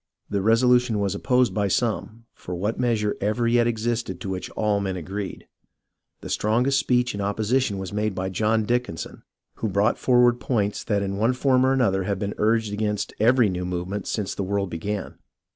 The 0.31 0.41
resolution 0.41 0.97
was 0.97 1.13
opposed 1.13 1.53
by 1.53 1.67
some, 1.67 2.23
for 2.33 2.55
what 2.55 2.79
measure 2.79 3.15
ever 3.21 3.47
yet 3.47 3.67
existed 3.67 4.19
to 4.19 4.29
which 4.31 4.49
all 4.55 4.79
men 4.79 4.95
agreed.' 4.95 5.47
The 6.21 6.29
strongest 6.31 6.81
INDEPENDENCE 6.81 6.97
9 7.13 7.19
1 7.19 7.19
speech 7.19 7.21
in 7.21 7.21
opposition 7.21 7.77
was 7.77 7.93
made 7.93 8.15
by 8.15 8.29
John 8.29 8.63
Dickinson, 8.65 9.21
who 9.57 9.67
brought 9.69 9.99
forward 9.99 10.39
points 10.39 10.83
that 10.85 11.03
in 11.03 11.17
one 11.17 11.33
form 11.33 11.63
or 11.67 11.71
another 11.71 12.05
have 12.05 12.17
been 12.17 12.33
urged 12.39 12.73
against 12.73 13.13
every 13.19 13.47
new 13.47 13.63
movement 13.63 14.07
since 14.07 14.33
the 14.33 14.41
world 14.43 14.71
began. 14.71 15.19